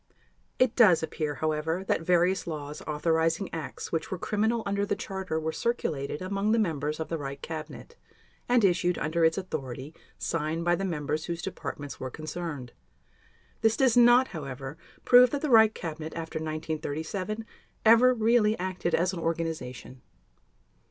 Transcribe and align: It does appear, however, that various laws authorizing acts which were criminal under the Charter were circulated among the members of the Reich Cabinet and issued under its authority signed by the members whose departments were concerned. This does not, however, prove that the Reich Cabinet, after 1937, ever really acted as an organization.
It 0.57 0.75
does 0.75 1.03
appear, 1.03 1.35
however, 1.35 1.83
that 1.83 2.01
various 2.01 2.47
laws 2.47 2.81
authorizing 2.87 3.53
acts 3.53 3.91
which 3.91 4.09
were 4.09 4.17
criminal 4.17 4.63
under 4.65 4.83
the 4.83 4.95
Charter 4.95 5.39
were 5.39 5.51
circulated 5.51 6.23
among 6.23 6.53
the 6.53 6.57
members 6.57 6.99
of 6.99 7.07
the 7.09 7.19
Reich 7.19 7.43
Cabinet 7.43 7.95
and 8.49 8.63
issued 8.65 8.97
under 8.97 9.23
its 9.23 9.37
authority 9.37 9.93
signed 10.17 10.65
by 10.65 10.73
the 10.73 10.83
members 10.85 11.25
whose 11.25 11.43
departments 11.43 11.99
were 11.99 12.09
concerned. 12.09 12.73
This 13.61 13.77
does 13.77 13.95
not, 13.95 14.29
however, 14.29 14.75
prove 15.05 15.29
that 15.29 15.41
the 15.43 15.51
Reich 15.51 15.75
Cabinet, 15.75 16.15
after 16.15 16.39
1937, 16.39 17.45
ever 17.85 18.11
really 18.15 18.57
acted 18.57 18.95
as 18.95 19.13
an 19.13 19.19
organization. 19.19 20.01